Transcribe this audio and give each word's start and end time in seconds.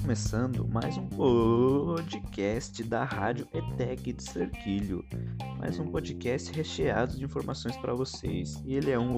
Começando 0.00 0.68
mais 0.68 0.96
um 0.96 1.08
podcast 1.08 2.82
da 2.84 3.04
Rádio 3.04 3.48
ETEC 3.52 4.12
de 4.12 4.22
Cerquilho. 4.22 5.04
Mais 5.58 5.78
um 5.78 5.90
podcast 5.90 6.52
recheado 6.52 7.16
de 7.16 7.24
informações 7.24 7.76
para 7.76 7.94
vocês. 7.94 8.62
E 8.64 8.74
ele 8.74 8.90
é 8.90 8.98
um 8.98 9.16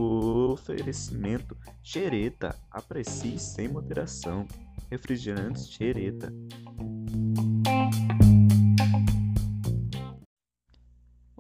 oferecimento 0.51 1.57
Xereta. 1.83 2.59
Aprecie 2.71 3.39
sem 3.39 3.69
moderação. 3.69 4.47
Refrigerantes 4.91 5.69
Xereta. 5.69 6.33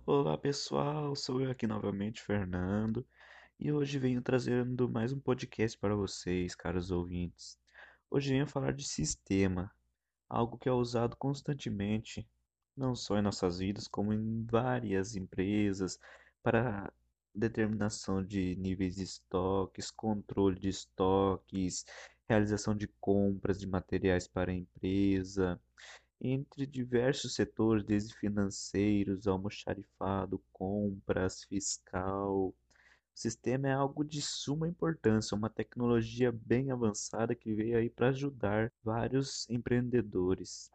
Olá 0.04 0.36
pessoal, 0.36 1.16
sou 1.16 1.40
eu 1.40 1.50
aqui 1.50 1.66
novamente, 1.66 2.20
Fernando, 2.20 3.06
e 3.64 3.70
hoje 3.70 3.96
venho 3.96 4.20
trazendo 4.20 4.88
mais 4.88 5.12
um 5.12 5.20
podcast 5.20 5.78
para 5.78 5.94
vocês, 5.94 6.52
caros 6.52 6.90
ouvintes. 6.90 7.56
Hoje 8.10 8.30
venho 8.30 8.44
falar 8.44 8.72
de 8.72 8.82
sistema, 8.82 9.70
algo 10.28 10.58
que 10.58 10.68
é 10.68 10.72
usado 10.72 11.14
constantemente, 11.16 12.28
não 12.76 12.96
só 12.96 13.16
em 13.16 13.22
nossas 13.22 13.60
vidas, 13.60 13.86
como 13.86 14.12
em 14.12 14.44
várias 14.50 15.14
empresas, 15.14 15.96
para 16.42 16.92
determinação 17.32 18.20
de 18.20 18.56
níveis 18.56 18.96
de 18.96 19.04
estoques, 19.04 19.92
controle 19.92 20.58
de 20.58 20.68
estoques, 20.68 21.86
realização 22.28 22.74
de 22.74 22.88
compras 23.00 23.60
de 23.60 23.68
materiais 23.68 24.26
para 24.26 24.50
a 24.50 24.54
empresa 24.56 25.60
entre 26.20 26.66
diversos 26.66 27.36
setores, 27.36 27.84
desde 27.84 28.12
financeiros, 28.16 29.28
almoxarifado, 29.28 30.42
compras, 30.52 31.44
fiscal. 31.44 32.52
O 33.14 33.20
sistema 33.20 33.68
é 33.68 33.72
algo 33.72 34.04
de 34.04 34.20
suma 34.20 34.68
importância, 34.68 35.36
uma 35.36 35.50
tecnologia 35.50 36.32
bem 36.32 36.70
avançada 36.70 37.34
que 37.34 37.54
veio 37.54 37.78
aí 37.78 37.90
para 37.90 38.08
ajudar 38.08 38.72
vários 38.82 39.48
empreendedores. 39.48 40.70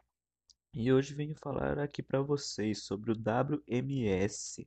E 0.72 0.92
hoje 0.92 1.14
venho 1.14 1.34
falar 1.34 1.78
aqui 1.78 2.02
para 2.02 2.22
vocês 2.22 2.82
sobre 2.82 3.12
o 3.12 3.14
WMS, 3.14 4.66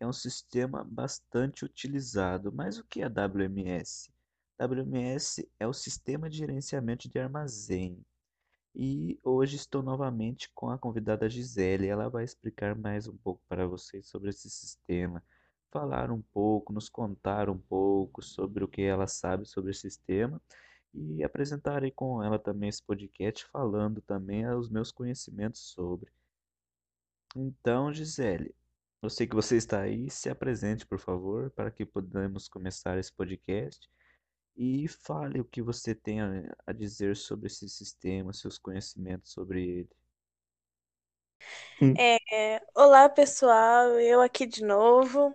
é 0.00 0.06
um 0.06 0.12
sistema 0.12 0.84
bastante 0.84 1.64
utilizado. 1.64 2.52
Mas 2.52 2.78
o 2.78 2.84
que 2.84 3.02
é 3.02 3.06
WMS? 3.06 4.12
WMS 4.58 5.48
é 5.58 5.66
o 5.66 5.72
Sistema 5.72 6.28
de 6.28 6.38
Gerenciamento 6.38 7.08
de 7.08 7.18
Armazém. 7.18 8.04
E 8.74 9.18
hoje 9.22 9.56
estou 9.56 9.82
novamente 9.82 10.50
com 10.54 10.68
a 10.68 10.78
convidada 10.78 11.28
Gisele. 11.28 11.86
Ela 11.86 12.08
vai 12.08 12.24
explicar 12.24 12.76
mais 12.76 13.06
um 13.06 13.16
pouco 13.16 13.42
para 13.48 13.66
vocês 13.66 14.06
sobre 14.08 14.30
esse 14.30 14.50
sistema, 14.50 15.22
falar 15.74 16.12
um 16.12 16.22
pouco, 16.22 16.72
nos 16.72 16.88
contar 16.88 17.50
um 17.50 17.58
pouco 17.58 18.22
sobre 18.22 18.62
o 18.62 18.68
que 18.68 18.82
ela 18.82 19.08
sabe 19.08 19.44
sobre 19.44 19.72
o 19.72 19.74
sistema 19.74 20.40
e 20.94 21.24
apresentarei 21.24 21.90
com 21.90 22.22
ela 22.22 22.38
também 22.38 22.68
esse 22.68 22.80
podcast 22.80 23.44
falando 23.46 24.00
também 24.00 24.46
os 24.46 24.70
meus 24.70 24.92
conhecimentos 24.92 25.60
sobre. 25.72 26.12
Então, 27.34 27.92
Gisele, 27.92 28.54
eu 29.02 29.10
sei 29.10 29.26
que 29.26 29.34
você 29.34 29.56
está 29.56 29.80
aí, 29.80 30.08
se 30.08 30.30
apresente, 30.30 30.86
por 30.86 31.00
favor, 31.00 31.50
para 31.50 31.72
que 31.72 31.84
podamos 31.84 32.46
começar 32.48 32.96
esse 32.96 33.12
podcast 33.12 33.90
e 34.56 34.86
fale 34.86 35.40
o 35.40 35.44
que 35.44 35.60
você 35.60 35.92
tem 35.92 36.20
a, 36.20 36.72
dizer 36.72 37.16
sobre 37.16 37.48
esse 37.48 37.68
sistema, 37.68 38.32
seus 38.32 38.58
conhecimentos 38.58 39.32
sobre 39.32 39.66
ele. 39.66 39.90
Hum. 41.80 41.94
É, 41.98 42.62
olá, 42.74 43.08
pessoal, 43.08 43.98
eu 44.00 44.20
aqui 44.20 44.46
de 44.46 44.64
novo. 44.64 45.34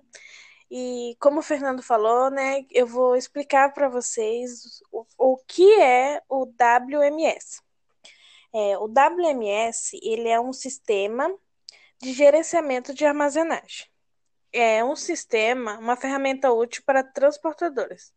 E 0.72 1.16
como 1.20 1.40
o 1.40 1.44
Fernando 1.44 1.82
falou, 1.82 2.30
né, 2.30 2.66
eu 2.72 2.86
vou 2.86 3.16
explicar 3.16 3.74
para 3.74 3.90
vocês 3.90 4.82
o, 4.92 5.06
o 5.18 5.38
que 5.48 5.80
é 5.80 6.22
o 6.30 6.46
WMS. 6.46 7.62
É, 8.54 8.78
o 8.78 8.86
WMS 8.86 10.00
ele 10.02 10.30
é 10.30 10.40
um 10.40 10.54
sistema 10.54 11.34
de 12.02 12.14
gerenciamento 12.14 12.94
de 12.94 13.06
armazenagem. 13.06 13.88
É 14.52 14.84
um 14.84 14.96
sistema, 14.96 15.78
uma 15.78 15.96
ferramenta 15.96 16.52
útil 16.52 16.84
para 16.86 17.04
transportadores 17.04 18.14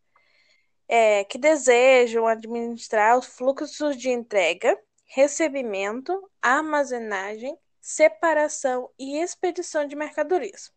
é, 0.88 1.24
que 1.24 1.38
desejam 1.38 2.26
administrar 2.26 3.18
os 3.18 3.24
fluxos 3.24 3.96
de 3.96 4.10
entrega, 4.10 4.78
recebimento, 5.06 6.12
armazenagem, 6.40 7.56
separação 7.82 8.88
e 8.96 9.18
expedição 9.18 9.86
de 9.86 9.96
mercadorias. 9.96 10.72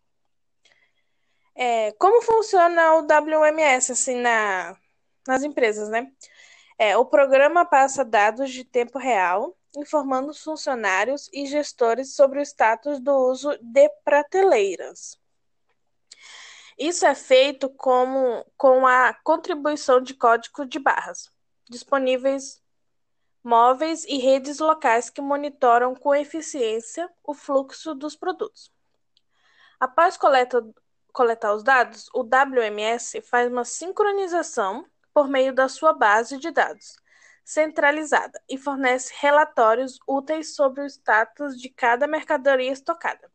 É, 1.56 1.92
como 1.94 2.22
funciona 2.24 2.96
o 2.96 3.02
WMS 3.04 3.92
assim 3.92 4.16
na, 4.16 4.76
nas 5.26 5.44
empresas, 5.44 5.88
né? 5.88 6.12
É, 6.78 6.98
o 6.98 7.06
programa 7.06 7.64
passa 7.64 8.04
dados 8.04 8.52
de 8.52 8.66
tempo 8.66 8.98
real, 8.98 9.56
informando 9.78 10.32
os 10.32 10.44
funcionários 10.44 11.30
e 11.32 11.46
gestores 11.46 12.16
sobre 12.16 12.40
o 12.40 12.42
status 12.42 13.00
do 13.00 13.14
uso 13.30 13.58
de 13.62 13.88
prateleiras. 14.04 15.18
Isso 16.78 17.06
é 17.06 17.16
feito 17.16 17.70
como, 17.70 18.46
com 18.58 18.86
a 18.86 19.14
contribuição 19.24 20.02
de 20.02 20.14
código 20.14 20.66
de 20.66 20.80
barras, 20.80 21.32
disponíveis 21.70 22.62
móveis 23.46 24.04
e 24.06 24.18
redes 24.18 24.60
locais 24.60 25.10
que 25.10 25.22
monitoram 25.22 25.96
com 25.96 26.14
eficiência 26.16 27.10
o 27.24 27.34
fluxo 27.34 27.94
dos 27.96 28.16
produtos. 28.16 28.72
Após 29.80 30.18
coleta, 30.18 30.68
coletar 31.14 31.54
os 31.54 31.64
dados, 31.64 32.10
o 32.14 32.22
WMS 32.22 33.22
faz 33.22 33.52
uma 33.52 33.64
sincronização 33.64 34.86
por 35.14 35.30
meio 35.30 35.54
da 35.54 35.70
sua 35.70 35.94
base 35.94 36.38
de 36.38 36.52
dados 36.52 36.98
centralizada 37.46 38.42
e 38.50 38.58
fornece 38.58 39.14
relatórios 39.20 40.00
úteis 40.08 40.56
sobre 40.56 40.82
o 40.82 40.86
status 40.88 41.62
de 41.62 41.70
cada 41.70 42.08
mercadoria 42.08 42.72
estocada. 42.72 43.32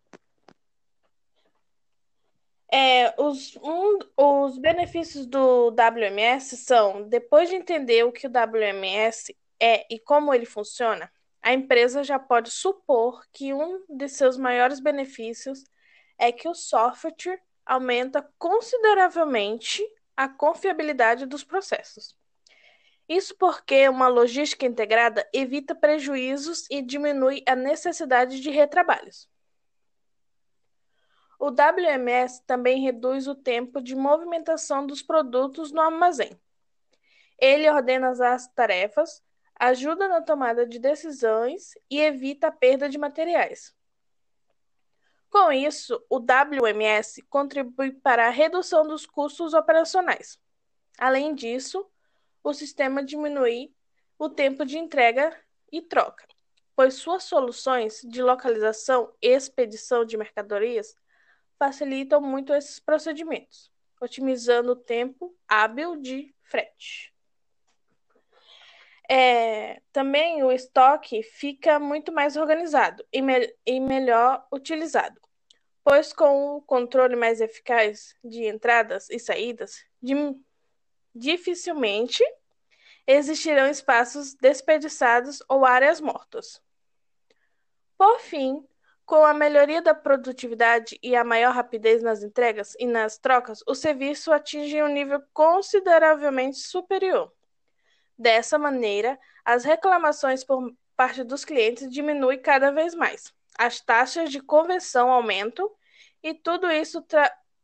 É, 2.72 3.15
os, 3.21 3.56
um, 3.56 3.98
os 4.16 4.59
benefícios 4.59 5.27
do 5.27 5.69
WMS 5.71 6.56
são, 6.56 7.09
depois 7.09 7.48
de 7.48 7.56
entender 7.56 8.04
o 8.04 8.12
que 8.12 8.27
o 8.27 8.31
WMS 8.31 9.34
é 9.60 9.87
e 9.93 9.98
como 9.98 10.32
ele 10.32 10.47
funciona, 10.47 11.12
a 11.43 11.53
empresa 11.53 12.03
já 12.03 12.19
pode 12.19 12.50
supor 12.50 13.25
que 13.32 13.53
um 13.53 13.84
de 13.88 14.09
seus 14.09 14.37
maiores 14.37 14.81
benefícios 14.81 15.65
é 16.19 16.31
que 16.31 16.48
o 16.48 16.54
software 16.54 17.41
aumenta 17.65 18.28
consideravelmente 18.38 19.82
a 20.16 20.28
confiabilidade 20.28 21.25
dos 21.25 21.43
processos. 21.43 22.16
Isso 23.09 23.34
porque 23.37 23.88
uma 23.88 24.06
logística 24.06 24.66
integrada 24.66 25.28
evita 25.32 25.75
prejuízos 25.75 26.66
e 26.71 26.82
diminui 26.82 27.42
a 27.47 27.56
necessidade 27.56 28.41
de 28.41 28.50
retrabalhos. 28.50 29.28
O 31.38 31.47
WMS 31.47 32.42
também 32.47 32.82
reduz 32.82 33.27
o 33.27 33.34
tempo 33.34 33.81
de 33.81 33.97
movimentação 33.97 34.87
dos 34.87 35.00
produtos 35.00 35.72
no 35.72 35.81
armazém. 35.81 36.38
Ele 37.38 37.69
ordena 37.69 38.10
as 38.10 38.47
tarefas, 38.48 39.22
ajuda 39.60 40.09
na 40.09 40.22
tomada 40.22 40.66
de 40.66 40.78
decisões 40.78 41.75
e 41.91 42.00
evita 42.00 42.47
a 42.47 42.50
perda 42.50 42.88
de 42.88 42.97
materiais. 42.97 43.75
Com 45.28 45.53
isso, 45.53 46.03
o 46.09 46.16
WMS 46.16 47.22
contribui 47.28 47.93
para 47.93 48.26
a 48.26 48.31
redução 48.31 48.88
dos 48.88 49.04
custos 49.04 49.53
operacionais. 49.53 50.41
Além 50.98 51.34
disso, 51.34 51.87
o 52.43 52.54
sistema 52.54 53.04
diminui 53.04 53.72
o 54.19 54.31
tempo 54.31 54.65
de 54.65 54.78
entrega 54.78 55.38
e 55.71 55.82
troca, 55.82 56.27
pois 56.75 56.94
suas 56.94 57.25
soluções 57.25 58.00
de 58.03 58.22
localização 58.22 59.15
e 59.21 59.28
expedição 59.28 60.06
de 60.06 60.16
mercadorias 60.16 60.97
facilitam 61.59 62.21
muito 62.22 62.54
esses 62.54 62.81
procedimentos, 62.81 63.71
otimizando 64.00 64.72
o 64.72 64.77
tempo 64.77 65.37
hábil 65.47 65.97
de 65.97 66.34
frete. 66.42 67.15
É, 69.12 69.83
também 69.92 70.45
o 70.45 70.53
estoque 70.53 71.21
fica 71.24 71.80
muito 71.80 72.12
mais 72.12 72.36
organizado 72.36 73.04
e, 73.12 73.21
me 73.21 73.53
e 73.66 73.80
melhor 73.80 74.47
utilizado, 74.53 75.21
pois 75.83 76.12
com 76.12 76.59
o 76.59 76.62
controle 76.62 77.16
mais 77.16 77.41
eficaz 77.41 78.15
de 78.22 78.47
entradas 78.47 79.10
e 79.10 79.18
saídas, 79.18 79.84
dificilmente 81.12 82.22
existirão 83.04 83.68
espaços 83.68 84.34
desperdiçados 84.34 85.42
ou 85.48 85.65
áreas 85.65 86.01
mortas. 86.01 86.63
Por 87.98 88.21
fim, 88.21 88.65
com 89.04 89.24
a 89.24 89.34
melhoria 89.34 89.83
da 89.83 89.92
produtividade 89.92 90.97
e 91.03 91.16
a 91.16 91.24
maior 91.24 91.53
rapidez 91.53 92.01
nas 92.01 92.22
entregas 92.22 92.77
e 92.78 92.86
nas 92.86 93.18
trocas, 93.18 93.60
o 93.66 93.74
serviço 93.74 94.30
atinge 94.30 94.80
um 94.80 94.86
nível 94.86 95.21
consideravelmente 95.33 96.59
superior. 96.59 97.33
Dessa 98.20 98.58
maneira, 98.58 99.18
as 99.42 99.64
reclamações 99.64 100.44
por 100.44 100.74
parte 100.94 101.24
dos 101.24 101.42
clientes 101.42 101.90
diminuem 101.90 102.38
cada 102.38 102.70
vez 102.70 102.94
mais. 102.94 103.32
As 103.58 103.80
taxas 103.80 104.30
de 104.30 104.40
conversão 104.42 105.10
aumentam 105.10 105.70
e 106.22 106.34
tudo 106.34 106.70
isso 106.70 107.02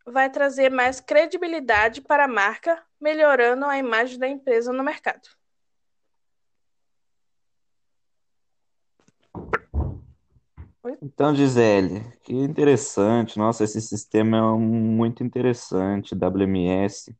vai 0.06 0.30
trazer 0.30 0.70
mais 0.70 0.98
credibilidade 0.98 2.00
para 2.00 2.24
a 2.24 2.28
marca, 2.28 2.82
melhorando 2.98 3.66
a 3.66 3.76
imagem 3.76 4.18
da 4.18 4.26
empresa 4.26 4.72
no 4.72 4.82
mercado. 4.82 5.28
Então, 11.02 11.34
Gisele, 11.34 12.00
que 12.22 12.32
interessante. 12.32 13.36
Nossa, 13.36 13.62
esse 13.62 13.82
sistema 13.82 14.38
é 14.38 14.40
muito 14.58 15.22
interessante, 15.22 16.14
WMS. 16.14 17.14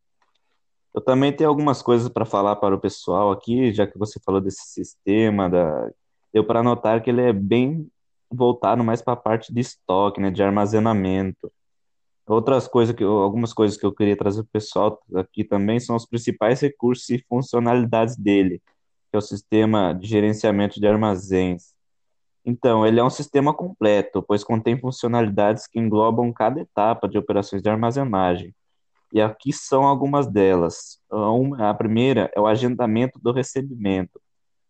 Eu 0.97 1.03
também 1.03 1.31
tenho 1.31 1.51
algumas 1.51 1.83
coisas 1.83 2.09
para 2.09 2.25
falar 2.25 2.57
para 2.57 2.75
o 2.75 2.81
pessoal 2.81 3.31
aqui, 3.31 3.71
já 3.71 3.87
que 3.87 3.99
você 3.99 4.19
falou 4.25 4.41
desse 4.41 4.65
sistema, 4.65 5.47
da... 5.47 5.91
deu 6.33 6.43
para 6.43 6.63
notar 6.63 7.03
que 7.03 7.11
ele 7.11 7.21
é 7.21 7.35
bem 7.35 7.87
voltado 8.31 8.83
mais 8.83 9.03
para 9.03 9.13
a 9.13 9.17
parte 9.17 9.53
de 9.53 9.61
estoque, 9.61 10.23
né, 10.23 10.31
de 10.31 10.43
armazenamento. 10.43 11.53
Outras 12.27 12.67
coisas 12.67 12.97
que 12.97 13.05
eu, 13.05 13.19
algumas 13.19 13.53
coisas 13.53 13.77
que 13.77 13.85
eu 13.85 13.93
queria 13.93 14.17
trazer 14.17 14.43
para 14.45 14.49
o 14.49 14.53
pessoal 14.53 14.99
aqui 15.17 15.45
também 15.45 15.79
são 15.79 15.95
os 15.97 16.07
principais 16.07 16.61
recursos 16.61 17.11
e 17.11 17.23
funcionalidades 17.29 18.17
dele, 18.17 18.63
que 19.11 19.17
é 19.17 19.19
o 19.19 19.21
sistema 19.21 19.93
de 19.93 20.07
gerenciamento 20.09 20.81
de 20.81 20.87
armazéns. 20.87 21.75
Então, 22.43 22.87
ele 22.87 22.99
é 22.99 23.05
um 23.05 23.11
sistema 23.11 23.53
completo, 23.53 24.23
pois 24.23 24.43
contém 24.43 24.81
funcionalidades 24.81 25.67
que 25.67 25.79
englobam 25.79 26.33
cada 26.33 26.59
etapa 26.59 27.07
de 27.07 27.19
operações 27.19 27.61
de 27.61 27.69
armazenagem. 27.69 28.55
E 29.13 29.21
aqui 29.21 29.53
são 29.53 29.85
algumas 29.85 30.27
delas. 30.27 30.99
A 31.59 31.75
primeira 31.75 32.31
é 32.35 32.41
o 32.41 32.47
agendamento 32.47 33.19
do 33.21 33.33
recebimento. 33.33 34.21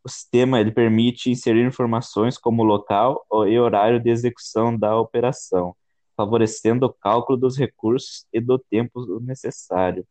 O 0.05 0.09
sistema 0.09 0.61
ele 0.61 0.71
permite 0.71 1.31
inserir 1.31 1.67
informações 1.67 2.39
como 2.39 2.63
local 2.63 3.27
e 3.49 3.59
horário 3.59 4.01
de 4.01 4.09
execução 4.09 4.79
da 4.79 4.97
operação, 4.97 5.75
favorecendo 6.17 6.87
o 6.87 6.93
cálculo 6.93 7.37
dos 7.37 7.59
recursos 7.59 8.25
e 8.33 8.41
do 8.41 8.59
tempo 8.59 9.05
necessário. 9.21 10.07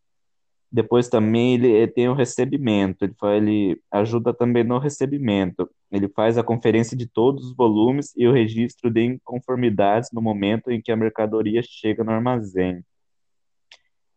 Depois 0.70 1.08
também 1.08 1.54
ele 1.54 1.88
tem 1.88 2.10
o 2.10 2.14
recebimento, 2.14 3.06
ele, 3.06 3.16
ele 3.38 3.82
ajuda 3.90 4.34
também 4.34 4.64
no 4.66 4.78
recebimento. 4.78 5.70
Ele 5.90 6.10
faz 6.10 6.38
a 6.38 6.44
conferência 6.44 6.98
de 6.98 7.08
todos 7.08 7.46
os 7.46 7.56
volumes 7.56 8.12
e 8.18 8.28
o 8.28 8.34
registro 8.34 8.92
de 8.92 9.02
inconformidades 9.02 10.10
no 10.12 10.22
momento 10.22 10.70
em 10.70 10.82
que 10.82 10.92
a 10.92 10.98
mercadoria 10.98 11.62
chega 11.64 12.04
no 12.04 12.12
armazém. 12.12 12.84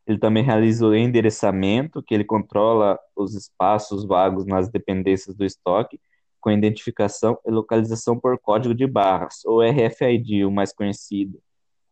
Ele 0.08 0.18
também 0.18 0.42
realiza 0.42 0.86
o 0.86 0.96
endereçamento, 0.96 2.02
que 2.02 2.14
ele 2.14 2.24
controla 2.24 2.98
os 3.14 3.34
espaços 3.34 4.06
vagos 4.06 4.46
nas 4.46 4.70
dependências 4.70 5.36
do 5.36 5.44
estoque, 5.44 6.00
com 6.40 6.50
identificação 6.50 7.38
e 7.46 7.50
localização 7.50 8.18
por 8.18 8.38
código 8.38 8.74
de 8.74 8.86
barras, 8.86 9.44
ou 9.44 9.60
RFID, 9.60 10.46
o 10.46 10.50
mais 10.50 10.72
conhecido, 10.72 11.38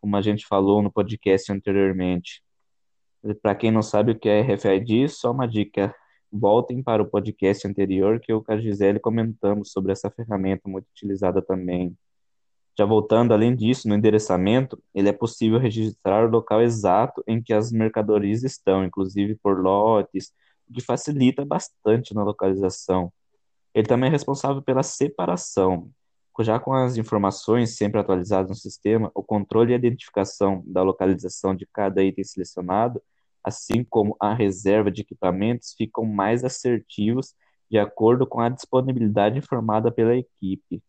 como 0.01 0.17
a 0.17 0.23
gente 0.23 0.47
falou 0.47 0.81
no 0.81 0.91
podcast 0.91 1.53
anteriormente. 1.53 2.43
Para 3.43 3.55
quem 3.55 3.71
não 3.71 3.83
sabe 3.83 4.13
o 4.13 4.19
que 4.19 4.31
é 4.31 4.41
RFID, 4.41 5.11
só 5.11 5.31
uma 5.31 5.47
dica. 5.47 5.95
Voltem 6.33 6.83
para 6.83 7.03
o 7.03 7.07
podcast 7.07 7.69
anterior 7.69 8.19
que 8.19 8.33
eu 8.33 8.43
a 8.49 8.57
Gisele 8.57 8.99
comentamos 8.99 9.73
sobre 9.73 9.93
essa 9.93 10.11
ferramenta 10.11 10.69
muito 10.69 10.87
utilizada 10.89 11.43
também. 11.43 11.95
Já 12.79 12.85
voltando, 12.85 13.33
além 13.33 13.55
disso, 13.57 13.89
no 13.89 13.95
endereçamento, 13.95 14.83
ele 14.95 15.09
é 15.09 15.13
possível 15.13 15.59
registrar 15.59 16.27
o 16.27 16.31
local 16.31 16.61
exato 16.63 17.23
em 17.27 17.43
que 17.43 17.53
as 17.53 17.73
mercadorias 17.73 18.43
estão, 18.45 18.85
inclusive 18.85 19.35
por 19.37 19.61
lotes, 19.61 20.33
o 20.69 20.73
que 20.75 20.81
facilita 20.83 21.45
bastante 21.45 22.15
na 22.15 22.23
localização. 22.23 23.13
Ele 23.75 23.87
também 23.87 24.09
é 24.09 24.13
responsável 24.13 24.63
pela 24.63 24.83
separação, 24.83 25.91
já 26.41 26.59
com 26.61 26.75
as 26.75 26.99
informações 26.99 27.77
sempre 27.77 27.99
atualizadas 27.99 28.51
no 28.51 28.55
sistema, 28.55 29.11
o 29.15 29.23
controle 29.23 29.73
e 29.73 29.77
identificação 29.77 30.63
da 30.67 30.83
localização 30.83 31.55
de 31.55 31.67
cada 31.67 32.03
item 32.05 32.25
selecionado 32.25 33.01
assim 33.47 33.85
como 33.85 34.17
a 34.19 34.35
reserva 34.35 34.91
de 34.91 35.03
equipamentos, 35.03 35.73
ficam 35.79 36.05
mais 36.05 36.43
assertivos 36.43 37.33
de 37.71 37.79
acordo 37.79 38.27
com 38.27 38.41
a 38.41 38.49
disponibilidade 38.49 39.39
informada 39.39 39.93
pela 39.93 40.17
equipe. 40.17 40.83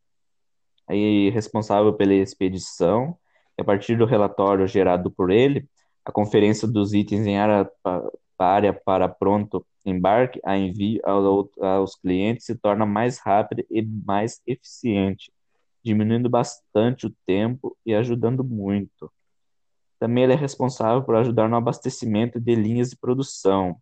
Responsável 1.31 1.93
pela 1.93 2.13
expedição, 2.13 3.17
a 3.57 3.63
partir 3.63 3.97
do 3.97 4.05
relatório 4.05 4.67
gerado 4.67 5.11
por 5.11 5.29
ele, 5.29 5.67
a 6.05 6.11
conferência 6.11 6.67
dos 6.67 6.93
itens 6.93 7.25
em 7.25 7.37
área, 7.37 7.69
área 8.37 8.73
para 8.73 9.09
pronto 9.09 9.65
embarque 9.85 10.39
a 10.43 10.57
envio 10.57 11.01
aos 11.05 11.95
clientes 11.95 12.45
se 12.45 12.55
torna 12.55 12.85
mais 12.85 13.19
rápida 13.19 13.65
e 13.69 13.81
mais 13.81 14.41
eficiente, 14.45 15.31
diminuindo 15.83 16.29
bastante 16.29 17.07
o 17.07 17.15
tempo 17.25 17.75
e 17.85 17.95
ajudando 17.95 18.43
muito. 18.43 19.11
Também 19.99 20.25
ele 20.25 20.33
é 20.33 20.35
responsável 20.35 21.03
por 21.03 21.15
ajudar 21.15 21.49
no 21.49 21.55
abastecimento 21.55 22.39
de 22.39 22.53
linhas 22.53 22.89
de 22.89 22.97
produção. 22.97 23.77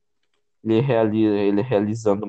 Ele, 0.63 0.79
realiza, 0.79 1.35
ele 1.35 1.61
realizando 1.61 2.25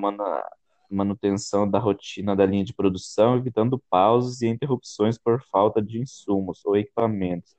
manutenção 0.91 1.69
da 1.69 1.79
rotina 1.79 2.37
da 2.37 2.47
linha 2.47 2.65
de 2.65 2.75
produção, 2.75 3.37
evitando 3.37 3.83
pausas 3.91 4.43
e 4.43 4.47
interrupções 4.49 5.19
por 5.19 5.43
falta 5.51 5.83
de 5.83 6.01
insumos 6.01 6.65
ou 6.65 6.77
equipamentos. 6.77 7.57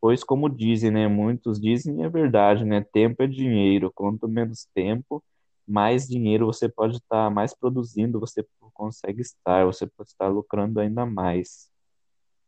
Pois, 0.00 0.22
como 0.24 0.48
dizem, 0.48 0.90
né, 0.90 1.08
muitos 1.08 1.60
dizem, 1.60 2.04
é 2.04 2.08
verdade, 2.08 2.64
né, 2.64 2.82
tempo 2.92 3.22
é 3.22 3.26
dinheiro. 3.26 3.92
Quanto 3.94 4.28
menos 4.28 4.66
tempo, 4.74 5.22
mais 5.66 6.06
dinheiro 6.06 6.46
você 6.46 6.68
pode 6.68 6.96
estar, 6.96 7.30
mais 7.30 7.54
produzindo 7.54 8.20
você 8.20 8.44
consegue 8.72 9.20
estar, 9.22 9.66
você 9.66 9.86
pode 9.86 10.10
estar 10.10 10.28
lucrando 10.28 10.80
ainda 10.80 11.04
mais. 11.04 11.68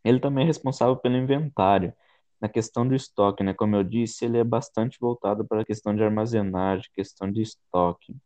Ele 0.05 0.21
também 0.21 0.45
é 0.45 0.47
responsável 0.47 0.97
pelo 0.97 1.17
inventário 1.17 1.93
na 2.41 2.49
questão 2.49 2.87
do 2.89 2.95
estoque, 2.95 3.43
né? 3.43 3.53
Como 3.53 3.77
eu 3.77 3.85
disse, 3.85 4.25
ele 4.25 4.39
é 4.39 4.45
bastante 4.45 4.99
voltado 5.01 5.45
para 5.47 5.63
a 5.63 5.65
questão 5.65 5.95
de 5.95 6.03
armazenagem, 6.03 6.91
questão 6.95 7.31
de 7.31 7.43
estoque. 7.43 8.17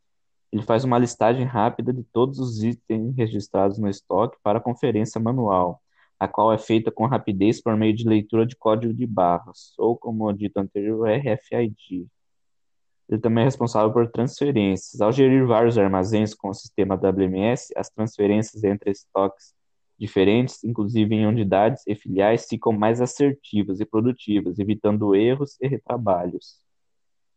Ele 0.54 0.62
faz 0.62 0.84
uma 0.84 1.00
listagem 1.00 1.44
rápida 1.44 1.92
de 1.92 2.04
todos 2.04 2.38
os 2.38 2.62
itens 2.62 3.16
registrados 3.16 3.76
no 3.76 3.88
estoque 3.88 4.38
para 4.40 4.60
conferência 4.60 5.20
manual, 5.20 5.82
a 6.16 6.28
qual 6.28 6.52
é 6.52 6.58
feita 6.58 6.92
com 6.92 7.06
rapidez 7.06 7.60
por 7.60 7.76
meio 7.76 7.92
de 7.92 8.08
leitura 8.08 8.46
de 8.46 8.54
código 8.54 8.94
de 8.94 9.04
barras, 9.04 9.74
ou 9.76 9.96
como 9.96 10.32
dito 10.32 10.58
anterior, 10.58 11.08
RFID. 11.08 12.06
Ele 13.08 13.20
também 13.20 13.42
é 13.42 13.46
responsável 13.46 13.92
por 13.92 14.08
transferências. 14.12 15.00
Ao 15.00 15.10
gerir 15.10 15.44
vários 15.44 15.76
armazéns 15.76 16.34
com 16.34 16.50
o 16.50 16.54
sistema 16.54 16.94
WMS, 16.94 17.74
as 17.76 17.90
transferências 17.90 18.62
entre 18.62 18.92
estoques 18.92 19.52
diferentes, 19.98 20.62
inclusive 20.62 21.16
em 21.16 21.26
unidades 21.26 21.82
e 21.84 21.96
filiais, 21.96 22.46
ficam 22.48 22.72
mais 22.72 23.00
assertivas 23.00 23.80
e 23.80 23.84
produtivas, 23.84 24.60
evitando 24.60 25.16
erros 25.16 25.56
e 25.60 25.66
retrabalhos. 25.66 26.63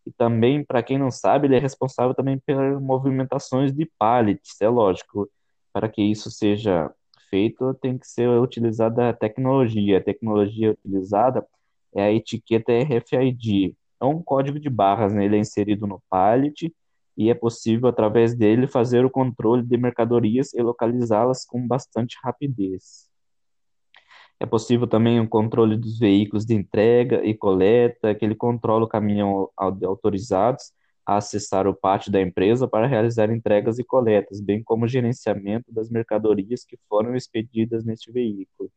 E 0.07 0.11
também, 0.13 0.63
para 0.63 0.81
quem 0.81 0.97
não 0.97 1.11
sabe, 1.11 1.47
ele 1.47 1.57
é 1.57 1.59
responsável 1.59 2.15
também 2.15 2.39
pelas 2.39 2.81
movimentações 2.81 3.73
de 3.73 3.85
pallets, 3.99 4.55
é 4.61 4.69
lógico. 4.69 5.29
Para 5.73 5.89
que 5.89 6.01
isso 6.01 6.31
seja 6.31 6.89
feito, 7.29 7.73
tem 7.73 7.97
que 7.97 8.07
ser 8.07 8.29
utilizada 8.29 9.09
a 9.09 9.13
tecnologia. 9.13 9.97
A 9.97 10.03
tecnologia 10.03 10.71
utilizada 10.71 11.45
é 11.93 12.03
a 12.03 12.13
etiqueta 12.13 12.71
RFID. 12.71 13.75
É 13.99 14.05
um 14.05 14.23
código 14.23 14.57
de 14.61 14.69
barras, 14.69 15.13
né? 15.13 15.25
ele 15.25 15.35
é 15.35 15.39
inserido 15.39 15.85
no 15.85 16.01
pallet 16.09 16.73
e 17.17 17.29
é 17.29 17.33
possível, 17.33 17.89
através 17.89 18.33
dele, 18.33 18.65
fazer 18.65 19.03
o 19.03 19.09
controle 19.09 19.63
de 19.63 19.75
mercadorias 19.75 20.53
e 20.53 20.61
localizá-las 20.61 21.43
com 21.43 21.67
bastante 21.67 22.17
rapidez. 22.23 23.06
É 24.39 24.45
possível 24.45 24.85
também 24.87 25.19
o 25.19 25.27
controle 25.27 25.75
dos 25.75 25.97
veículos 25.97 26.45
de 26.45 26.53
entrega 26.53 27.25
e 27.25 27.33
coleta, 27.33 28.13
que 28.13 28.23
ele 28.23 28.35
controla 28.35 28.85
o 28.85 28.87
caminhão 28.87 29.49
autorizados 29.55 30.71
a 31.05 31.17
acessar 31.17 31.65
o 31.67 31.73
pátio 31.73 32.11
da 32.11 32.21
empresa 32.21 32.67
para 32.67 32.85
realizar 32.85 33.31
entregas 33.31 33.79
e 33.79 33.83
coletas, 33.83 34.41
bem 34.41 34.61
como 34.61 34.85
o 34.85 34.87
gerenciamento 34.87 35.71
das 35.71 35.89
mercadorias 35.89 36.65
que 36.65 36.77
foram 36.87 37.15
expedidas 37.15 37.85
neste 37.85 38.11
veículo. 38.11 38.69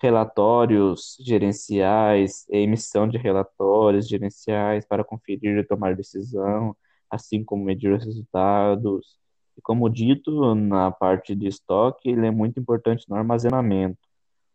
Relatórios 0.00 1.16
gerenciais, 1.20 2.44
emissão 2.50 3.08
de 3.08 3.16
relatórios 3.16 4.08
gerenciais 4.08 4.84
para 4.84 5.04
conferir 5.04 5.58
e 5.58 5.64
tomar 5.64 5.96
decisão, 5.96 6.76
assim 7.10 7.42
como 7.44 7.64
medir 7.64 7.92
os 7.92 8.04
resultados. 8.04 9.18
E 9.56 9.62
como 9.62 9.88
dito, 9.88 10.54
na 10.54 10.90
parte 10.90 11.34
de 11.34 11.46
estoque, 11.48 12.10
ele 12.10 12.26
é 12.26 12.30
muito 12.30 12.60
importante 12.60 13.06
no 13.08 13.16
armazenamento. 13.16 14.07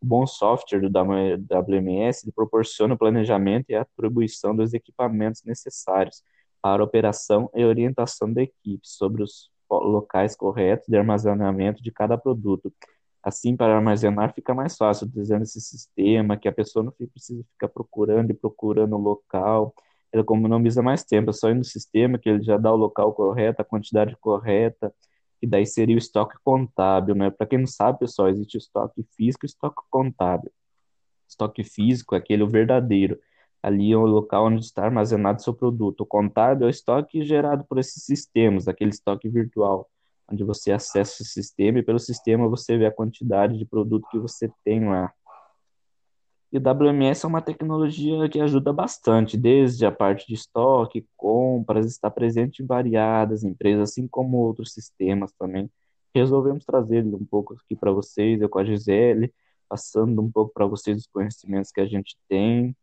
O 0.04 0.06
bom 0.06 0.26
software 0.26 0.82
do 0.82 0.90
WMS 0.90 2.30
proporciona 2.36 2.92
o 2.92 2.98
planejamento 2.98 3.70
e 3.70 3.74
a 3.74 3.80
atribuição 3.80 4.54
dos 4.54 4.74
equipamentos 4.74 5.42
necessários 5.44 6.22
para 6.60 6.82
a 6.82 6.84
operação 6.84 7.48
e 7.54 7.64
orientação 7.64 8.30
da 8.30 8.42
equipe 8.42 8.86
sobre 8.86 9.22
os 9.22 9.50
locais 9.70 10.36
corretos 10.36 10.86
de 10.88 10.96
armazenamento 10.98 11.82
de 11.82 11.90
cada 11.90 12.18
produto. 12.18 12.70
Assim, 13.22 13.56
para 13.56 13.74
armazenar 13.74 14.34
fica 14.34 14.52
mais 14.52 14.76
fácil 14.76 15.06
utilizando 15.06 15.40
esse 15.40 15.58
sistema, 15.58 16.36
que 16.36 16.48
a 16.48 16.52
pessoa 16.52 16.84
não 16.84 16.92
precisa 16.92 17.42
ficar 17.52 17.68
procurando 17.68 18.30
e 18.30 18.34
procurando 18.34 18.94
o 18.96 19.00
local, 19.00 19.74
ele 20.12 20.20
economiza 20.20 20.82
mais 20.82 21.02
tempo, 21.02 21.30
é 21.30 21.32
só 21.32 21.48
ir 21.48 21.54
no 21.54 21.64
sistema 21.64 22.18
que 22.18 22.28
ele 22.28 22.42
já 22.42 22.58
dá 22.58 22.70
o 22.70 22.76
local 22.76 23.14
correto, 23.14 23.62
a 23.62 23.64
quantidade 23.64 24.14
correta, 24.20 24.94
e 25.44 25.46
daí 25.46 25.66
seria 25.66 25.94
o 25.94 25.98
estoque 25.98 26.36
contábil, 26.42 27.14
né? 27.14 27.30
Para 27.30 27.46
quem 27.46 27.58
não 27.58 27.66
sabe, 27.66 27.98
pessoal, 27.98 28.30
existe 28.30 28.56
o 28.56 28.58
estoque 28.58 29.04
físico 29.14 29.44
e 29.44 29.46
o 29.46 29.48
estoque 29.48 29.82
contábil. 29.90 30.50
Estoque 31.28 31.62
físico 31.62 32.14
é 32.14 32.18
aquele 32.18 32.42
o 32.42 32.48
verdadeiro, 32.48 33.18
ali 33.62 33.92
é 33.92 33.96
o 33.96 34.06
local 34.06 34.46
onde 34.46 34.64
está 34.64 34.84
armazenado 34.84 35.42
seu 35.42 35.52
produto. 35.52 36.00
O 36.00 36.06
contábil 36.06 36.64
é 36.64 36.68
o 36.68 36.70
estoque 36.70 37.22
gerado 37.22 37.62
por 37.64 37.78
esses 37.78 38.04
sistemas, 38.04 38.68
aquele 38.68 38.90
estoque 38.90 39.28
virtual, 39.28 39.86
onde 40.32 40.42
você 40.42 40.72
acessa 40.72 41.22
o 41.22 41.26
sistema 41.26 41.78
e 41.78 41.82
pelo 41.82 41.98
sistema 41.98 42.48
você 42.48 42.78
vê 42.78 42.86
a 42.86 42.90
quantidade 42.90 43.58
de 43.58 43.66
produto 43.66 44.08
que 44.10 44.18
você 44.18 44.50
tem 44.64 44.88
lá. 44.88 45.12
E 46.54 46.56
o 46.56 46.60
WMS 46.60 47.26
é 47.26 47.28
uma 47.28 47.42
tecnologia 47.42 48.28
que 48.28 48.38
ajuda 48.38 48.72
bastante, 48.72 49.36
desde 49.36 49.84
a 49.84 49.90
parte 49.90 50.24
de 50.28 50.34
estoque, 50.34 51.04
compras, 51.16 51.84
está 51.84 52.08
presente 52.08 52.62
em 52.62 52.66
variadas 52.66 53.42
empresas, 53.42 53.90
assim 53.90 54.06
como 54.06 54.36
outros 54.36 54.72
sistemas 54.72 55.32
também. 55.32 55.68
Resolvemos 56.14 56.64
trazer 56.64 56.98
ele 56.98 57.16
um 57.16 57.24
pouco 57.24 57.54
aqui 57.54 57.74
para 57.74 57.90
vocês, 57.90 58.40
eu 58.40 58.48
com 58.48 58.60
a 58.60 58.64
Gisele, 58.64 59.34
passando 59.68 60.22
um 60.22 60.30
pouco 60.30 60.52
para 60.54 60.64
vocês 60.64 60.96
os 60.98 61.08
conhecimentos 61.08 61.72
que 61.72 61.80
a 61.80 61.86
gente 61.86 62.16
tem 62.28 62.76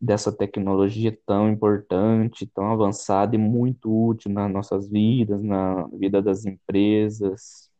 dessa 0.00 0.32
tecnologia 0.32 1.14
tão 1.26 1.50
importante, 1.50 2.46
tão 2.46 2.72
avançada 2.72 3.36
e 3.36 3.38
muito 3.38 4.06
útil 4.08 4.32
nas 4.32 4.50
nossas 4.50 4.88
vidas, 4.88 5.42
na 5.42 5.86
vida 5.88 6.22
das 6.22 6.46
empresas 6.46 7.70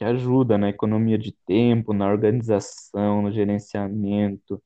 que 0.00 0.04
ajuda 0.06 0.56
na 0.56 0.70
economia 0.70 1.18
de 1.18 1.30
tempo, 1.30 1.92
na 1.92 2.08
organização, 2.08 3.20
no 3.20 3.30
gerenciamento 3.30 4.58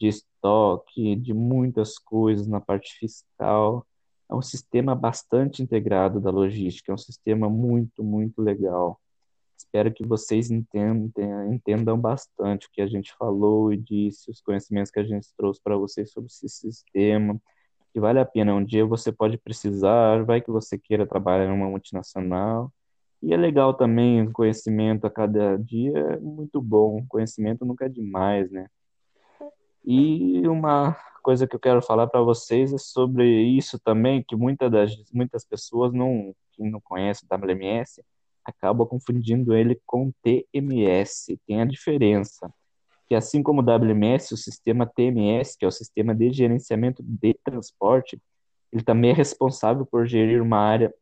de 0.00 0.08
estoque, 0.08 1.14
de 1.14 1.34
muitas 1.34 1.98
coisas 1.98 2.46
na 2.46 2.58
parte 2.58 2.94
fiscal. 2.98 3.86
É 4.30 4.34
um 4.34 4.40
sistema 4.40 4.94
bastante 4.94 5.62
integrado 5.62 6.18
da 6.18 6.30
logística, 6.30 6.90
é 6.90 6.94
um 6.94 6.98
sistema 6.98 7.50
muito, 7.50 8.02
muito 8.02 8.40
legal. 8.40 8.98
Espero 9.58 9.92
que 9.92 10.06
vocês 10.06 10.50
entendam, 10.50 11.52
entendam 11.52 12.00
bastante 12.00 12.66
o 12.66 12.70
que 12.72 12.80
a 12.80 12.86
gente 12.86 13.14
falou 13.18 13.70
e 13.70 13.76
disse, 13.76 14.30
os 14.30 14.40
conhecimentos 14.40 14.90
que 14.90 15.00
a 15.00 15.04
gente 15.04 15.28
trouxe 15.36 15.60
para 15.62 15.76
vocês 15.76 16.10
sobre 16.10 16.28
esse 16.28 16.48
sistema, 16.48 17.38
que 17.92 18.00
vale 18.00 18.20
a 18.20 18.24
pena. 18.24 18.54
Um 18.54 18.64
dia 18.64 18.86
você 18.86 19.12
pode 19.12 19.36
precisar, 19.36 20.24
vai 20.24 20.40
que 20.40 20.50
você 20.50 20.78
queira 20.78 21.06
trabalhar 21.06 21.44
em 21.44 21.54
uma 21.54 21.68
multinacional, 21.68 22.72
e 23.22 23.32
é 23.32 23.36
legal 23.36 23.74
também, 23.74 24.30
conhecimento 24.32 25.06
a 25.06 25.10
cada 25.10 25.56
dia 25.56 25.98
é 25.98 26.16
muito 26.18 26.62
bom. 26.62 27.04
Conhecimento 27.08 27.64
nunca 27.64 27.86
é 27.86 27.88
demais, 27.88 28.50
né? 28.50 28.68
E 29.84 30.46
uma 30.46 30.96
coisa 31.22 31.46
que 31.46 31.56
eu 31.56 31.60
quero 31.60 31.82
falar 31.82 32.06
para 32.06 32.20
vocês 32.20 32.72
é 32.72 32.78
sobre 32.78 33.42
isso 33.42 33.78
também, 33.80 34.22
que 34.22 34.36
muitas 34.36 34.70
das 34.70 34.92
muitas 35.12 35.44
pessoas 35.44 35.92
não, 35.92 36.34
que 36.52 36.62
não 36.62 36.80
conhecem 36.80 37.28
o 37.30 37.34
WMS 37.34 38.02
acabam 38.44 38.86
confundindo 38.86 39.54
ele 39.54 39.80
com 39.84 40.12
TMS. 40.22 41.38
Tem 41.46 41.60
a 41.60 41.64
diferença 41.64 42.52
que 43.08 43.14
assim 43.14 43.42
como 43.42 43.62
o 43.62 43.64
WMS, 43.64 44.34
o 44.34 44.36
sistema 44.36 44.86
TMS, 44.86 45.56
que 45.56 45.64
é 45.64 45.68
o 45.68 45.72
sistema 45.72 46.14
de 46.14 46.30
gerenciamento 46.30 47.02
de 47.02 47.32
transporte, 47.42 48.20
ele 48.70 48.82
também 48.82 49.10
é 49.10 49.14
responsável 49.14 49.86
por 49.86 50.06
gerir 50.06 50.42
uma 50.42 50.58
área 50.58 50.94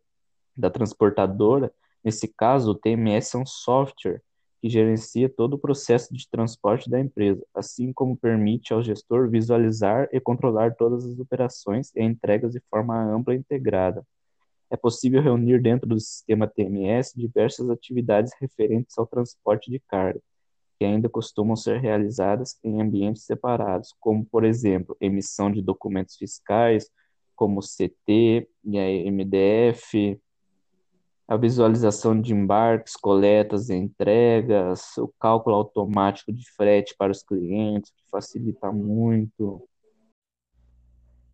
da 0.56 0.70
transportadora 0.70 1.72
Nesse 2.06 2.28
caso, 2.28 2.70
o 2.70 2.74
TMS 2.76 3.34
é 3.34 3.40
um 3.40 3.44
software 3.44 4.22
que 4.62 4.68
gerencia 4.68 5.28
todo 5.28 5.54
o 5.54 5.58
processo 5.58 6.14
de 6.14 6.30
transporte 6.30 6.88
da 6.88 7.00
empresa, 7.00 7.44
assim 7.52 7.92
como 7.92 8.16
permite 8.16 8.72
ao 8.72 8.80
gestor 8.80 9.28
visualizar 9.28 10.08
e 10.12 10.20
controlar 10.20 10.76
todas 10.76 11.04
as 11.04 11.18
operações 11.18 11.90
e 11.96 12.00
entregas 12.04 12.52
de 12.52 12.62
forma 12.70 12.96
ampla 12.96 13.34
e 13.34 13.38
integrada. 13.38 14.06
É 14.70 14.76
possível 14.76 15.20
reunir 15.20 15.60
dentro 15.60 15.88
do 15.88 15.98
sistema 15.98 16.46
TMS 16.46 17.12
diversas 17.12 17.68
atividades 17.70 18.32
referentes 18.40 18.96
ao 18.96 19.04
transporte 19.08 19.68
de 19.68 19.80
carga, 19.88 20.20
que 20.78 20.84
ainda 20.84 21.08
costumam 21.08 21.56
ser 21.56 21.80
realizadas 21.80 22.56
em 22.62 22.80
ambientes 22.80 23.24
separados, 23.24 23.92
como, 23.98 24.24
por 24.24 24.44
exemplo, 24.44 24.96
emissão 25.00 25.50
de 25.50 25.60
documentos 25.60 26.14
fiscais, 26.14 26.88
como 27.34 27.60
CT 27.60 28.48
e 28.62 28.78
a 28.78 29.10
MDF, 29.10 30.20
a 31.28 31.36
visualização 31.36 32.20
de 32.20 32.32
embarques, 32.32 32.96
coletas 32.96 33.68
entregas, 33.68 34.96
o 34.96 35.08
cálculo 35.18 35.56
automático 35.56 36.32
de 36.32 36.48
frete 36.52 36.94
para 36.96 37.10
os 37.10 37.22
clientes, 37.22 37.90
que 37.90 38.08
facilita 38.08 38.70
muito. 38.70 39.68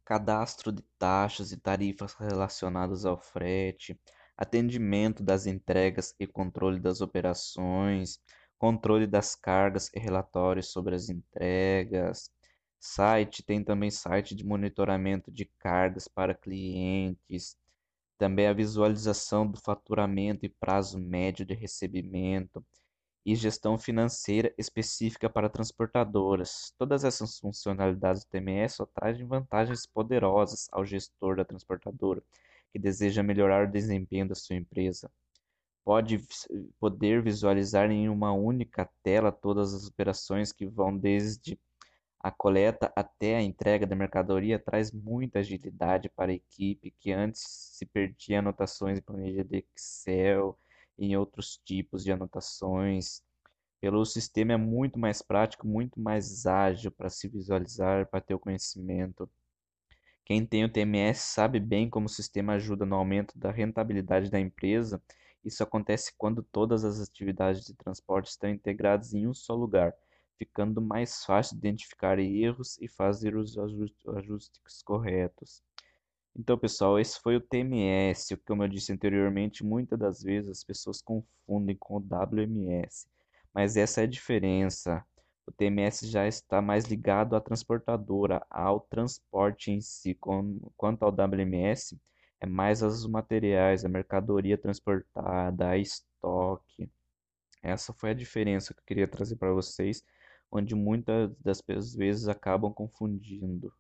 Cadastro 0.05 0.73
de 0.73 0.83
taxas 0.99 1.53
e 1.53 1.61
tarifas 1.61 2.15
relacionadas 2.15 3.05
ao 3.05 3.21
frete, 3.21 3.99
atendimento 4.37 5.23
das 5.23 5.47
entregas 5.47 6.15
e 6.19 6.27
controle 6.27 6.81
das 6.81 7.01
operações, 7.01 8.19
controle 8.59 9.07
das 9.07 9.35
cargas 9.35 9.91
e 9.95 9.99
relatórios 9.99 10.73
sobre 10.73 10.95
as 10.95 11.09
entregas. 11.09 12.31
Site 12.81 13.43
tem 13.45 13.63
também 13.63 13.91
site 13.91 14.35
de 14.35 14.45
monitoramento 14.45 15.31
de 15.31 15.45
cargas 15.59 16.09
para 16.09 16.35
clientes, 16.35 17.57
também 18.23 18.47
a 18.47 18.53
visualização 18.53 19.45
do 19.45 19.59
faturamento 19.59 20.47
e 20.47 20.49
prazo 20.49 20.97
médio 20.97 21.45
de 21.45 21.55
recebimento 21.55 22.65
e 23.27 23.35
gestão 23.35 23.77
financeira 23.77 24.55
específica 24.57 25.29
para 25.29 25.49
transportadoras. 25.49 26.73
Todas 26.79 27.03
essas 27.03 27.41
funcionalidades 27.41 28.23
do 28.23 28.29
TMS 28.29 28.77
só 28.77 28.87
trazem 28.87 29.27
vantagens 29.27 29.87
poderosas 29.87 30.69
ao 30.71 30.85
gestor 30.85 31.35
da 31.35 31.45
transportadora 31.45 32.23
que 32.71 32.79
deseja 32.79 33.25
melhorar 33.25 33.67
o 33.67 33.73
desempenho 33.73 34.29
da 34.29 34.37
sua 34.37 34.55
empresa. 34.55 35.11
Pode 35.85 36.25
poder 36.79 37.25
visualizar 37.25 37.91
em 37.91 38.09
uma 38.09 38.33
única 38.33 38.89
tela 39.03 39.33
todas 39.33 39.75
as 39.75 39.89
operações 39.89 40.53
que 40.53 40.65
vão 40.65 40.97
desde 40.97 41.59
a 42.23 42.31
coleta 42.31 42.93
até 42.95 43.37
a 43.37 43.43
entrega 43.43 43.85
da 43.85 43.97
mercadoria 43.97 44.57
traz 44.57 44.93
muita 44.93 45.41
agilidade 45.41 46.09
para 46.09 46.31
a 46.31 46.35
equipe 46.35 46.95
que 47.01 47.11
antes 47.11 47.43
se 47.45 47.85
perdia 47.85 48.39
anotações 48.39 48.99
em 48.99 49.03
planilha 49.03 49.43
de 49.43 49.67
Excel 49.75 50.57
e 50.97 51.07
em 51.07 51.17
outros 51.17 51.57
tipos 51.65 52.05
de 52.05 52.13
anotações. 52.13 53.25
Pelo 53.81 54.05
sistema 54.05 54.53
é 54.53 54.57
muito 54.57 55.01
mais 55.01 55.21
prático, 55.21 55.67
muito 55.67 56.01
mais 56.01 56.47
ágil 56.47 56.93
para 56.93 57.11
se 57.11 57.27
visualizar, 57.27 58.07
para 58.07 58.21
ter 58.21 58.35
o 58.35 58.39
conhecimento. 58.39 59.29
Quem 60.25 60.47
tem 60.47 60.65
o 60.65 60.69
TMS 60.69 61.23
sabe 61.23 61.59
bem 61.59 61.91
como 61.91 62.07
o 62.07 62.09
sistema 62.09 62.53
ajuda 62.53 62.87
no 62.87 62.95
aumento 62.95 63.37
da 63.37 63.51
rentabilidade 63.51 64.31
da 64.31 64.39
empresa. 64.39 65.03
Isso 65.45 65.65
acontece 65.65 66.15
quando 66.17 66.41
todas 66.41 66.85
as 66.85 67.01
atividades 67.01 67.67
de 67.67 67.75
transporte 67.75 68.29
estão 68.31 68.49
integradas 68.49 69.13
em 69.13 69.27
um 69.27 69.35
só 69.35 69.57
lugar 69.57 69.93
ficando 70.39 70.81
mais 70.81 71.25
fácil 71.25 71.57
identificar 71.57 72.19
erros 72.19 72.79
e 72.81 72.89
fazer 72.89 73.37
os 73.37 73.57
ajustes 73.59 74.83
corretos. 74.85 75.63
Então, 76.35 76.57
pessoal, 76.57 76.99
esse 76.99 77.21
foi 77.21 77.37
o 77.37 77.41
TMS. 77.41 78.37
Como 78.47 78.65
eu 78.65 78.69
disse 78.69 78.93
anteriormente, 78.93 79.65
muitas 79.65 79.99
das 79.99 80.23
vezes 80.23 80.51
as 80.51 80.65
pessoas 80.65 81.03
confundem 81.03 81.77
com 81.77 81.97
o 81.97 82.01
WMS, 82.01 83.07
mas 83.53 83.77
essa 83.77 84.01
é 84.01 84.05
a 84.05 84.09
diferença. 84.09 85.05
O 85.47 85.53
TMS 85.53 86.07
já 86.09 86.27
está 86.27 86.63
mais 86.63 86.87
ligado 86.87 87.37
à 87.37 87.41
transportadora, 87.41 88.47
ao 88.49 88.81
transporte 88.81 89.71
em 89.71 89.81
si, 89.81 90.15
quanto 90.15 91.03
ao 91.03 91.11
WMS, 91.11 92.01
é 92.41 92.47
mais 92.47 92.83
os 92.83 93.07
materiais, 93.07 93.85
a 93.85 93.89
mercadoria 93.89 94.57
transportada, 94.57 95.69
a 95.69 95.77
estoque. 95.77 96.91
Essa 97.63 97.93
foi 97.93 98.11
a 98.11 98.15
diferença 98.15 98.73
que 98.73 98.81
eu 98.81 98.85
queria 98.85 99.07
trazer 99.07 99.37
para 99.37 99.53
vocês 99.53 100.03
onde 100.53 100.75
muitas 100.75 101.35
das 101.41 101.63
vezes 101.95 102.29
acabam 102.29 102.73
confundindo 102.73 103.73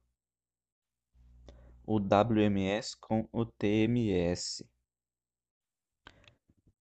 o 1.84 1.98
WMS 1.98 2.96
com 2.98 3.28
o 3.30 3.44
TMS. 3.44 4.64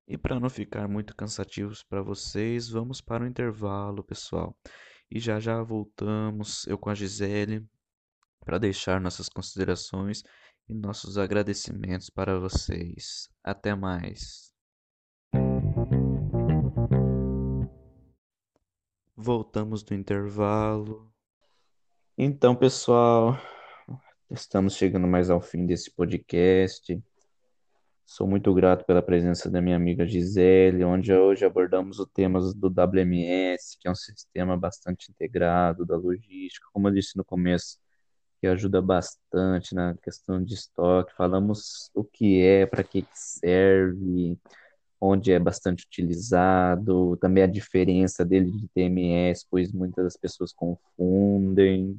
E 0.07 0.17
para 0.17 0.39
não 0.39 0.49
ficar 0.49 0.87
muito 0.87 1.15
cansativos 1.15 1.83
para 1.83 2.03
vocês, 2.03 2.69
vamos 2.69 3.01
para 3.01 3.23
o 3.23 3.27
intervalo, 3.27 4.03
pessoal. 4.03 4.55
E 5.09 5.19
já 5.19 5.39
já 5.39 5.61
voltamos, 5.63 6.67
eu 6.67 6.77
com 6.77 6.89
a 6.89 6.95
Gisele, 6.95 7.67
para 8.45 8.59
deixar 8.59 9.01
nossas 9.01 9.29
considerações 9.29 10.23
e 10.67 10.73
nossos 10.73 11.17
agradecimentos 11.17 12.09
para 12.09 12.39
vocês. 12.39 13.29
Até 13.43 13.73
mais. 13.75 14.51
Voltamos 19.21 19.83
do 19.83 19.93
intervalo. 19.93 21.11
Então, 22.17 22.55
pessoal, 22.55 23.37
estamos 24.31 24.75
chegando 24.75 25.05
mais 25.07 25.29
ao 25.29 25.41
fim 25.41 25.65
desse 25.65 25.91
podcast. 25.91 26.97
Sou 28.05 28.25
muito 28.25 28.53
grato 28.53 28.85
pela 28.85 29.01
presença 29.01 29.51
da 29.51 29.61
minha 29.61 29.75
amiga 29.75 30.07
Gisele, 30.07 30.85
onde 30.85 31.13
hoje 31.13 31.43
abordamos 31.43 31.99
o 31.99 32.07
tema 32.07 32.39
do 32.55 32.69
WMS, 32.69 33.77
que 33.77 33.89
é 33.89 33.91
um 33.91 33.95
sistema 33.95 34.55
bastante 34.55 35.11
integrado 35.11 35.85
da 35.85 35.97
logística, 35.97 36.69
como 36.71 36.87
eu 36.87 36.93
disse 36.93 37.17
no 37.17 37.25
começo, 37.25 37.77
que 38.39 38.47
ajuda 38.47 38.81
bastante 38.81 39.75
na 39.75 39.97
questão 40.01 40.41
de 40.41 40.53
estoque. 40.53 41.13
Falamos 41.17 41.91
o 41.93 42.05
que 42.05 42.41
é, 42.41 42.65
para 42.65 42.85
que 42.85 43.05
serve, 43.11 44.39
onde 44.99 45.31
é 45.31 45.39
bastante 45.39 45.85
utilizado, 45.85 47.17
também 47.17 47.43
a 47.43 47.47
diferença 47.47 48.25
dele 48.25 48.51
de 48.51 48.67
TMS, 48.69 49.45
pois 49.49 49.71
muitas 49.71 50.03
das 50.03 50.17
pessoas 50.17 50.51
confundem. 50.51 51.97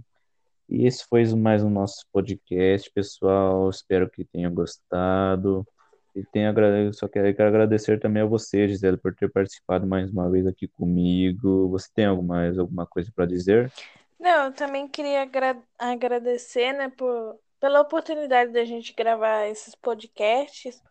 E 0.69 0.87
esse 0.87 1.05
foi 1.05 1.25
mais 1.35 1.63
um 1.63 1.71
nosso 1.71 2.05
podcast, 2.13 2.91
pessoal. 2.93 3.69
Espero 3.71 4.09
que 4.09 4.25
tenham 4.25 4.55
gostado. 4.55 5.67
E 6.15 6.25
tenho, 6.25 6.93
só 6.93 7.09
quero, 7.09 7.35
quero 7.35 7.49
agradecer 7.49 7.99
também 8.01 8.23
a 8.23 8.27
você, 8.27 8.69
Gisele, 8.69 8.97
por 8.97 9.15
ter 9.15 9.31
participado 9.31 9.87
mais 9.87 10.11
uma 10.11 10.29
vez 10.29 10.47
aqui 10.47 10.69
comigo. 10.69 11.69
Você 11.71 11.89
tem 11.95 12.05
alguma, 12.05 12.49
alguma 12.49 12.87
coisa 12.87 13.11
para 13.15 13.27
dizer? 13.27 13.73
Não, 14.19 14.47
eu 14.47 14.53
também 14.53 14.87
queria 14.87 15.23
agra 15.23 15.57
agradecer, 15.79 16.73
né, 16.73 16.91
por, 16.91 17.39
pela 17.59 17.81
oportunidade 17.81 18.53
da 18.53 18.65
gente 18.65 18.93
gravar 18.93 19.47
esses 19.47 19.75
podcasts, 19.75 20.83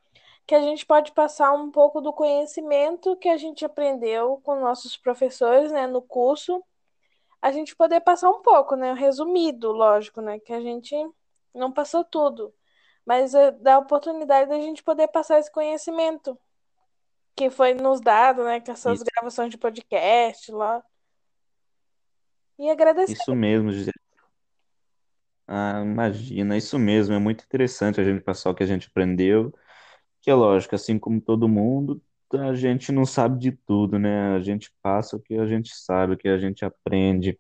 que 0.50 0.56
a 0.56 0.62
gente 0.62 0.86
pode 0.86 1.12
passar 1.12 1.54
um 1.54 1.70
pouco 1.70 2.02
do 2.02 2.12
conhecimento 2.12 3.16
que 3.18 3.30
a 3.30 3.38
gente 3.38 3.64
aprendeu 3.64 4.42
com 4.44 4.60
nossos 4.60 4.98
professores, 4.98 5.72
né, 5.72 5.86
no 5.88 6.02
curso, 6.02 6.64
a 7.42 7.52
gente 7.52 7.76
poder 7.76 8.02
passar 8.02 8.30
um 8.30 8.42
pouco, 8.42 8.76
né, 8.76 8.94
resumido, 8.94 9.72
lógico, 9.72 10.22
né, 10.22 10.40
que 10.40 10.52
a 10.52 10.60
gente 10.60 10.96
não 11.54 11.72
passou 11.72 12.04
tudo 12.04 12.54
mas 13.10 13.34
é, 13.34 13.50
dá 13.50 13.74
a 13.74 13.80
oportunidade 13.80 14.50
da 14.52 14.60
gente 14.60 14.84
poder 14.84 15.08
passar 15.08 15.40
esse 15.40 15.52
conhecimento 15.52 16.40
que 17.36 17.50
foi 17.50 17.74
nos 17.74 18.00
dado, 18.00 18.44
né, 18.44 18.60
com 18.60 18.72
essas 18.72 18.98
isso. 18.98 19.06
gravações 19.12 19.50
de 19.50 19.58
podcast 19.58 20.52
lá. 20.52 20.84
E 22.60 22.70
agradecer. 22.70 23.14
Isso 23.14 23.34
mesmo, 23.34 23.72
Gisele. 23.72 23.94
Ah, 25.48 25.82
imagina, 25.84 26.56
isso 26.56 26.78
mesmo, 26.78 27.16
é 27.16 27.18
muito 27.18 27.44
interessante 27.44 28.00
a 28.00 28.04
gente 28.04 28.22
passar 28.22 28.52
o 28.52 28.54
que 28.54 28.62
a 28.62 28.68
gente 28.68 28.88
aprendeu, 28.88 29.52
que 30.22 30.30
é 30.30 30.34
lógico, 30.34 30.76
assim 30.76 31.00
como 31.00 31.22
todo 31.22 31.48
mundo, 31.48 32.02
a 32.34 32.54
gente 32.54 32.92
não 32.92 33.06
sabe 33.06 33.40
de 33.40 33.52
tudo, 33.52 33.98
né? 33.98 34.36
A 34.36 34.40
gente 34.40 34.72
passa 34.82 35.16
o 35.16 35.20
que 35.20 35.36
a 35.36 35.46
gente 35.46 35.74
sabe, 35.76 36.14
o 36.14 36.18
que 36.18 36.28
a 36.28 36.38
gente 36.38 36.64
aprende. 36.64 37.40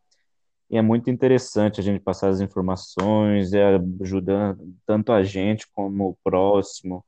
E 0.69 0.77
é 0.77 0.81
muito 0.81 1.09
interessante 1.09 1.79
a 1.79 1.83
gente 1.83 1.99
passar 1.99 2.29
as 2.29 2.41
informações, 2.41 3.53
é, 3.53 3.79
ajudando 4.01 4.75
tanto 4.85 5.11
a 5.11 5.23
gente 5.23 5.67
como 5.73 6.09
o 6.09 6.17
próximo 6.23 7.05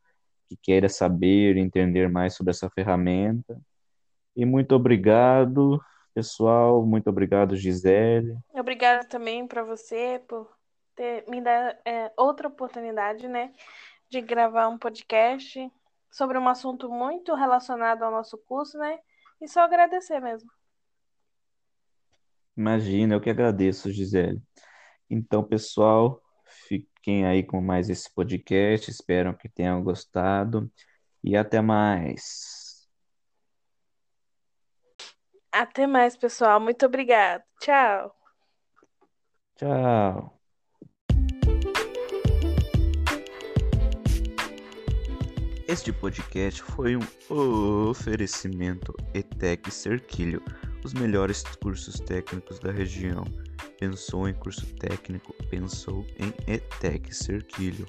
que 0.49 0.57
queira 0.57 0.89
saber, 0.89 1.57
entender 1.57 2.09
mais 2.09 2.33
sobre 2.33 2.51
essa 2.51 2.69
ferramenta. 2.69 3.59
E 4.35 4.45
muito 4.45 4.75
obrigado, 4.75 5.81
pessoal. 6.13 6.85
Muito 6.85 7.09
obrigado, 7.09 7.55
Gisele. 7.55 8.37
Obrigado 8.53 9.07
também 9.07 9.47
para 9.47 9.63
você 9.63 10.21
por 10.27 10.49
ter 10.95 11.23
me 11.29 11.41
dado 11.41 11.77
é, 11.85 12.11
outra 12.17 12.47
oportunidade, 12.47 13.27
né, 13.27 13.51
de 14.11 14.19
gravar 14.19 14.67
um 14.67 14.77
podcast 14.77 15.71
sobre 16.11 16.37
um 16.37 16.47
assunto 16.49 16.89
muito 16.89 17.33
relacionado 17.33 18.03
ao 18.03 18.11
nosso 18.11 18.37
curso, 18.37 18.77
né? 18.77 18.99
E 19.39 19.47
só 19.47 19.61
agradecer 19.61 20.19
mesmo. 20.19 20.51
Imagina, 22.55 23.15
eu 23.15 23.21
que 23.21 23.29
agradeço, 23.29 23.89
Gisele. 23.89 24.41
Então, 25.09 25.41
pessoal, 25.41 26.21
fiquem 26.67 27.25
aí 27.25 27.41
com 27.41 27.61
mais 27.61 27.89
esse 27.89 28.13
podcast. 28.13 28.91
Espero 28.91 29.35
que 29.37 29.47
tenham 29.47 29.81
gostado 29.81 30.69
e 31.23 31.37
até 31.37 31.61
mais. 31.61 32.89
Até 35.49 35.87
mais, 35.87 36.17
pessoal. 36.17 36.59
Muito 36.59 36.85
obrigado. 36.85 37.43
Tchau. 37.61 38.13
Tchau. 39.55 40.40
Este 45.71 45.93
podcast 45.93 46.61
foi 46.63 46.97
um 46.97 47.87
oferecimento 47.89 48.93
ETEC 49.13 49.71
Cerquilho 49.71 50.43
os 50.83 50.93
melhores 50.93 51.43
cursos 51.63 51.97
técnicos 52.01 52.59
da 52.59 52.73
região. 52.73 53.23
Pensou 53.79 54.27
em 54.27 54.33
curso 54.33 54.65
técnico? 54.75 55.33
Pensou 55.49 56.05
em 56.17 56.33
ETEC 56.53 57.15
Cerquilho. 57.15 57.87